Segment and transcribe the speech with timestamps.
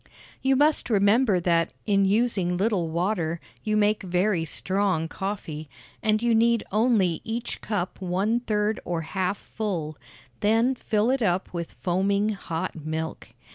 [0.41, 5.69] You must remember that, in using little water, you make very strong coffee,
[6.01, 9.99] and you need only each cup one third or half full;
[10.39, 13.27] then fill it up with foaming, hot milk.